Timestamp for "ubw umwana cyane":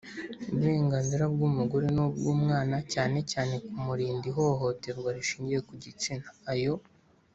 2.05-3.17